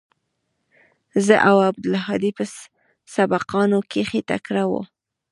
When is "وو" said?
4.71-4.81